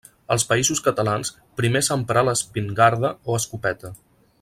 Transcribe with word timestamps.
Als 0.35 0.45
Països 0.51 0.79
Catalans 0.87 1.31
primer 1.61 1.83
s'emprà 1.89 2.25
l'espingarda 2.31 3.17
o 3.31 3.41
escopeta. 3.43 3.97